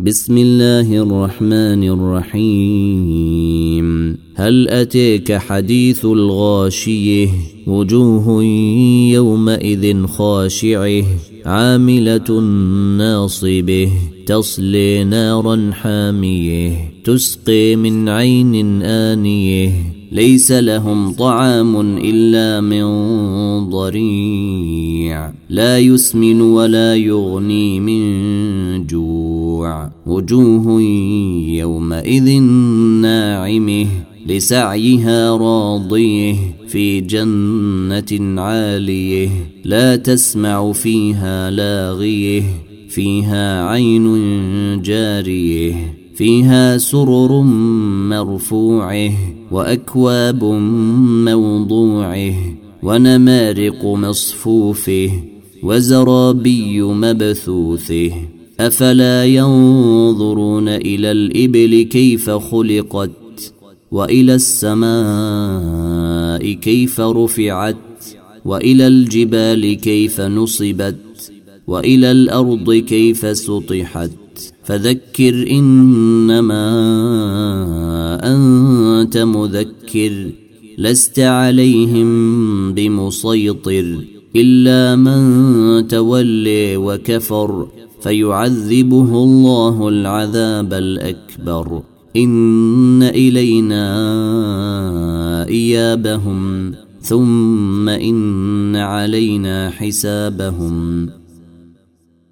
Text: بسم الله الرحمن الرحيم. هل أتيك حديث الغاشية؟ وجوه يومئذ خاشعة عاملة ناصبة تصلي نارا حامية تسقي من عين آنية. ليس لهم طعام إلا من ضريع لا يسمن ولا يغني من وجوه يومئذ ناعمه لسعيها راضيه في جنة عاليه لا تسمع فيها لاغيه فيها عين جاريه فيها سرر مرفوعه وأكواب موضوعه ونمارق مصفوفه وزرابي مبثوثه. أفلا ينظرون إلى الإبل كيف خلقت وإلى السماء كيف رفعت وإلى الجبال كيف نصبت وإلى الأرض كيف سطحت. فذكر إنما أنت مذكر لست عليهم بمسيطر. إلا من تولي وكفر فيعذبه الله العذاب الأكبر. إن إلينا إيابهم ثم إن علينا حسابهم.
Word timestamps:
بسم 0.00 0.38
الله 0.38 1.02
الرحمن 1.02 1.88
الرحيم. 1.88 3.86
هل 4.34 4.68
أتيك 4.68 5.32
حديث 5.32 6.04
الغاشية؟ 6.04 7.28
وجوه 7.66 8.42
يومئذ 9.12 10.06
خاشعة 10.06 11.04
عاملة 11.46 12.40
ناصبة 12.98 13.92
تصلي 14.26 15.04
نارا 15.04 15.70
حامية 15.72 16.92
تسقي 17.04 17.76
من 17.76 18.08
عين 18.08 18.82
آنية. 18.82 19.98
ليس 20.12 20.52
لهم 20.52 21.12
طعام 21.12 21.98
إلا 21.98 22.60
من 22.60 22.84
ضريع 23.70 25.32
لا 25.50 25.78
يسمن 25.78 26.40
ولا 26.40 26.96
يغني 26.96 27.80
من 27.80 28.02
وجوه 30.06 30.82
يومئذ 31.50 32.40
ناعمه 33.02 33.86
لسعيها 34.26 35.36
راضيه 35.36 36.34
في 36.68 37.00
جنة 37.00 38.40
عاليه 38.40 39.28
لا 39.64 39.96
تسمع 39.96 40.72
فيها 40.72 41.50
لاغيه 41.50 42.42
فيها 42.88 43.64
عين 43.68 44.06
جاريه 44.82 45.98
فيها 46.14 46.78
سرر 46.78 47.42
مرفوعه 48.10 49.12
وأكواب 49.50 50.44
موضوعه 51.24 52.34
ونمارق 52.82 53.84
مصفوفه 53.84 55.10
وزرابي 55.62 56.82
مبثوثه. 56.82 58.12
أفلا 58.60 59.24
ينظرون 59.24 60.68
إلى 60.68 61.12
الإبل 61.12 61.82
كيف 61.82 62.30
خلقت 62.30 63.54
وإلى 63.90 64.34
السماء 64.34 65.72
كيف 66.52 67.00
رفعت 67.00 67.76
وإلى 68.44 68.86
الجبال 68.86 69.74
كيف 69.74 70.20
نصبت 70.20 71.32
وإلى 71.66 72.10
الأرض 72.10 72.74
كيف 72.74 73.36
سطحت. 73.36 74.10
فذكر 74.64 75.50
إنما 75.50 76.68
أنت 78.24 79.18
مذكر 79.18 80.30
لست 80.78 81.18
عليهم 81.18 82.74
بمسيطر. 82.74 84.17
إلا 84.36 84.96
من 84.96 85.88
تولي 85.88 86.76
وكفر 86.76 87.68
فيعذبه 88.02 89.24
الله 89.24 89.88
العذاب 89.88 90.72
الأكبر. 90.72 91.82
إن 92.16 93.02
إلينا 93.02 93.84
إيابهم 95.48 96.72
ثم 97.00 97.88
إن 97.88 98.76
علينا 98.76 99.70
حسابهم. 99.70 101.08